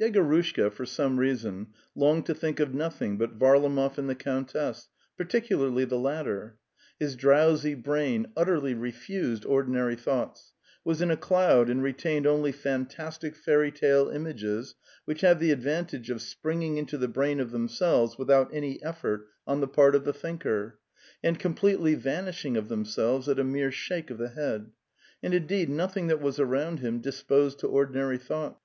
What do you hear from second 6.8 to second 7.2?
His